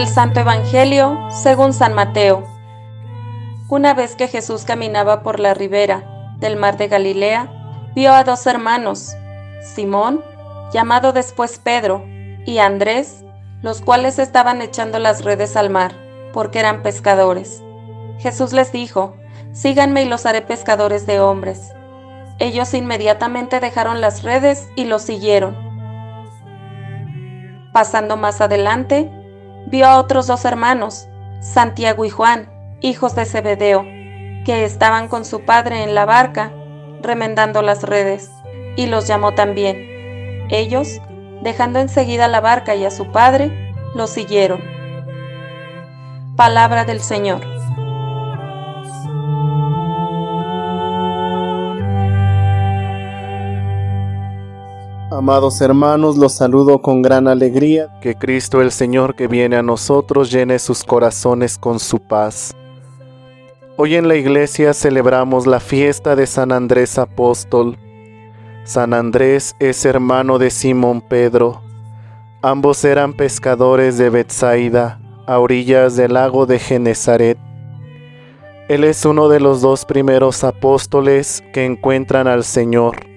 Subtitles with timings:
[0.00, 2.42] Del Santo Evangelio según San Mateo.
[3.68, 7.52] Una vez que Jesús caminaba por la ribera del mar de Galilea,
[7.94, 9.14] vio a dos hermanos,
[9.62, 10.24] Simón,
[10.72, 12.02] llamado después Pedro,
[12.46, 13.26] y Andrés,
[13.60, 15.92] los cuales estaban echando las redes al mar,
[16.32, 17.62] porque eran pescadores.
[18.20, 19.16] Jesús les dijo,
[19.52, 21.74] Síganme y los haré pescadores de hombres.
[22.38, 25.54] Ellos inmediatamente dejaron las redes y los siguieron.
[27.74, 29.12] Pasando más adelante,
[29.66, 31.08] vio a otros dos hermanos,
[31.40, 32.48] Santiago y Juan,
[32.80, 33.82] hijos de Zebedeo,
[34.44, 36.52] que estaban con su padre en la barca,
[37.02, 38.30] remendando las redes,
[38.76, 40.46] y los llamó también.
[40.50, 41.00] Ellos,
[41.42, 44.60] dejando enseguida la barca y a su padre, los siguieron.
[46.36, 47.49] Palabra del Señor.
[55.20, 58.00] Amados hermanos, los saludo con gran alegría.
[58.00, 62.56] Que Cristo el Señor que viene a nosotros llene sus corazones con su paz.
[63.76, 67.76] Hoy en la iglesia celebramos la fiesta de San Andrés Apóstol.
[68.64, 71.60] San Andrés es hermano de Simón Pedro.
[72.40, 77.36] Ambos eran pescadores de Bethsaida, a orillas del lago de Genezaret.
[78.70, 83.09] Él es uno de los dos primeros apóstoles que encuentran al Señor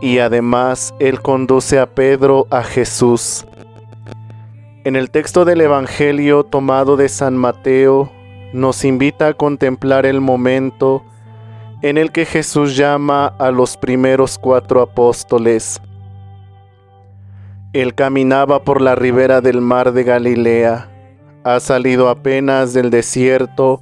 [0.00, 3.46] y además Él conduce a Pedro a Jesús.
[4.84, 8.10] En el texto del Evangelio tomado de San Mateo,
[8.52, 11.04] nos invita a contemplar el momento
[11.82, 15.80] en el que Jesús llama a los primeros cuatro apóstoles.
[17.72, 20.88] Él caminaba por la ribera del mar de Galilea,
[21.44, 23.80] ha salido apenas del desierto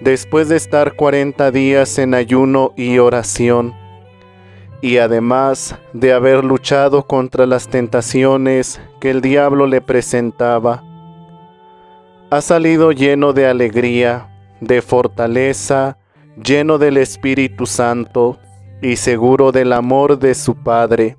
[0.00, 3.83] después de estar cuarenta días en ayuno y oración
[4.80, 10.82] y además de haber luchado contra las tentaciones que el diablo le presentaba,
[12.30, 14.28] ha salido lleno de alegría,
[14.60, 15.98] de fortaleza,
[16.42, 18.38] lleno del Espíritu Santo
[18.82, 21.16] y seguro del amor de su Padre.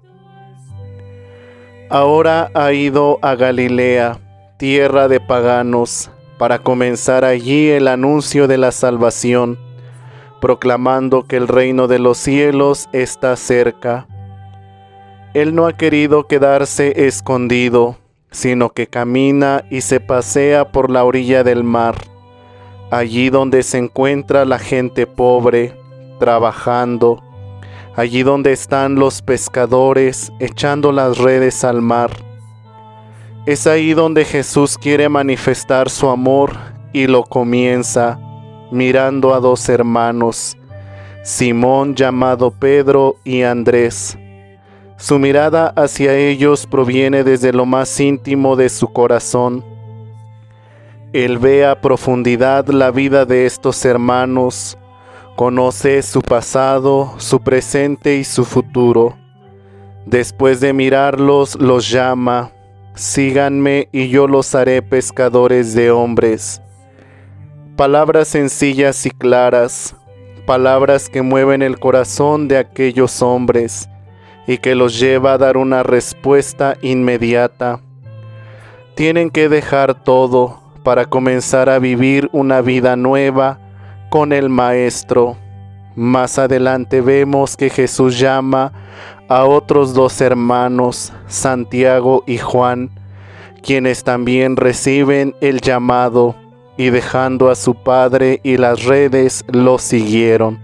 [1.90, 4.20] Ahora ha ido a Galilea,
[4.58, 9.58] tierra de paganos, para comenzar allí el anuncio de la salvación
[10.46, 14.06] proclamando que el reino de los cielos está cerca.
[15.34, 17.98] Él no ha querido quedarse escondido,
[18.30, 21.96] sino que camina y se pasea por la orilla del mar,
[22.92, 25.74] allí donde se encuentra la gente pobre,
[26.20, 27.24] trabajando,
[27.96, 32.12] allí donde están los pescadores echando las redes al mar.
[33.48, 36.56] Es ahí donde Jesús quiere manifestar su amor
[36.94, 38.20] y lo comienza
[38.76, 40.58] mirando a dos hermanos,
[41.24, 44.18] Simón llamado Pedro y Andrés.
[44.98, 49.64] Su mirada hacia ellos proviene desde lo más íntimo de su corazón.
[51.14, 54.78] Él ve a profundidad la vida de estos hermanos,
[55.38, 59.16] conoce su pasado, su presente y su futuro.
[60.06, 62.52] Después de mirarlos, los llama,
[62.94, 66.62] síganme y yo los haré pescadores de hombres.
[67.76, 69.98] Palabras sencillas y claras,
[70.46, 73.90] palabras que mueven el corazón de aquellos hombres
[74.48, 77.82] y que los lleva a dar una respuesta inmediata.
[78.96, 83.60] Tienen que dejar todo para comenzar a vivir una vida nueva
[84.10, 85.36] con el Maestro.
[85.98, 88.72] Más adelante vemos que Jesús llama
[89.28, 92.90] a otros dos hermanos, Santiago y Juan,
[93.62, 96.38] quienes también reciben el llamado
[96.78, 100.60] y dejando a su padre y las redes lo siguieron.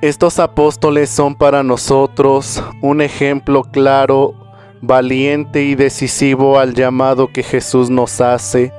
[0.00, 4.34] Estos apóstoles son para nosotros un ejemplo claro,
[4.82, 8.72] valiente y decisivo al llamado que Jesús nos hace.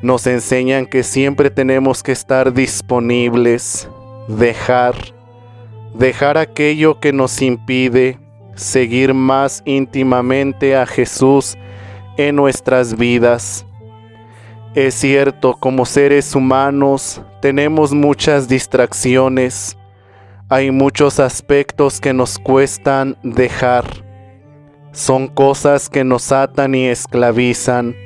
[0.00, 3.90] Nos enseñan que siempre tenemos que estar disponibles,
[4.28, 4.94] dejar,
[5.94, 8.18] dejar aquello que nos impide
[8.56, 11.56] seguir más íntimamente a Jesús
[12.16, 13.65] en nuestras vidas
[14.76, 19.78] es cierto, como seres humanos tenemos muchas distracciones,
[20.50, 23.86] hay muchos aspectos que nos cuestan dejar,
[24.92, 27.96] son cosas que nos atan y esclavizan,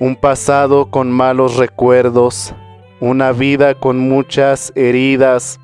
[0.00, 2.54] un pasado con malos recuerdos,
[2.98, 5.60] una vida con muchas heridas,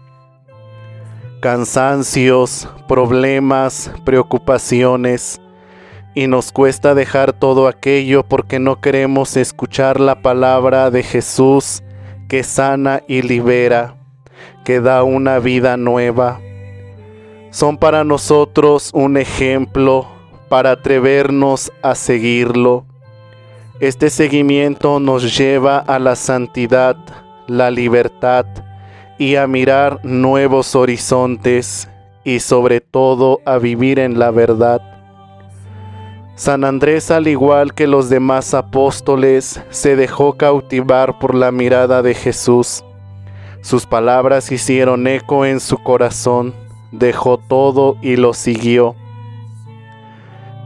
[1.40, 5.40] cansancios, problemas, preocupaciones,
[6.14, 11.82] y nos cuesta dejar todo aquello porque no queremos escuchar la palabra de Jesús
[12.28, 13.96] que sana y libera,
[14.64, 16.40] que da una vida nueva.
[17.50, 20.06] Son para nosotros un ejemplo
[20.48, 22.86] para atrevernos a seguirlo.
[23.80, 26.96] Este seguimiento nos lleva a la santidad,
[27.46, 28.46] la libertad
[29.18, 31.88] y a mirar nuevos horizontes
[32.24, 34.89] y sobre todo a vivir en la verdad.
[36.40, 42.14] San Andrés, al igual que los demás apóstoles, se dejó cautivar por la mirada de
[42.14, 42.82] Jesús.
[43.60, 46.54] Sus palabras hicieron eco en su corazón,
[46.92, 48.94] dejó todo y lo siguió.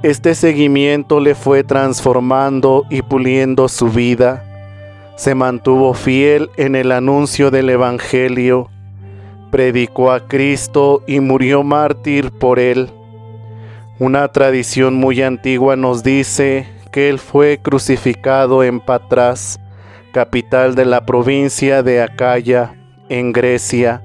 [0.05, 4.45] Este seguimiento le fue transformando y puliendo su vida.
[5.17, 8.71] Se mantuvo fiel en el anuncio del Evangelio,
[9.51, 12.93] predicó a Cristo y murió mártir por él.
[14.01, 19.61] Una tradición muy antigua nos dice que él fue crucificado en Patras,
[20.13, 22.75] capital de la provincia de Acaya,
[23.09, 24.03] en Grecia.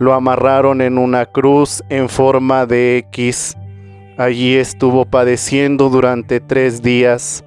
[0.00, 3.56] Lo amarraron en una cruz en forma de X.
[4.18, 7.44] Allí estuvo padeciendo durante tres días,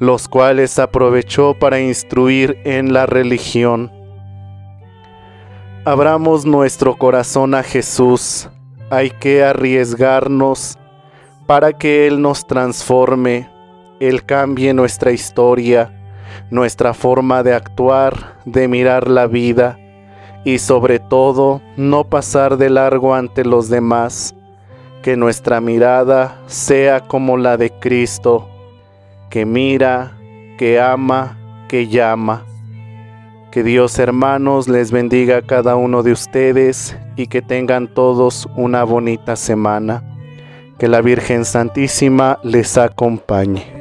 [0.00, 3.92] los cuales aprovechó para instruir en la religión.
[5.84, 8.50] Abramos nuestro corazón a Jesús.
[8.90, 10.76] Hay que arriesgarnos
[11.46, 13.48] para que Él nos transforme,
[14.00, 15.92] Él cambie nuestra historia,
[16.50, 19.78] nuestra forma de actuar, de mirar la vida
[20.44, 24.34] y sobre todo no pasar de largo ante los demás,
[25.02, 28.48] que nuestra mirada sea como la de Cristo,
[29.30, 30.16] que mira,
[30.58, 31.38] que ama,
[31.68, 32.44] que llama.
[33.50, 38.84] Que Dios hermanos les bendiga a cada uno de ustedes y que tengan todos una
[38.84, 40.15] bonita semana.
[40.78, 43.75] Que la Virgen Santísima les acompañe.